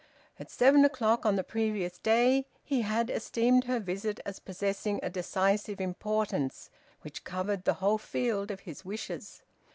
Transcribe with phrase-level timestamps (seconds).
[0.39, 5.11] At seven o'clock on the previous day, he had esteemed her visit as possessing a
[5.11, 6.71] decisive importance
[7.03, 9.43] which covered the whole field of his wishes.